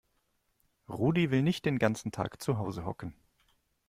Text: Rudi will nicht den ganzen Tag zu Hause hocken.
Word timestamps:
Rudi 0.89 1.29
will 1.29 1.43
nicht 1.43 1.63
den 1.63 1.77
ganzen 1.77 2.11
Tag 2.11 2.41
zu 2.41 2.57
Hause 2.57 2.85
hocken. 2.85 3.13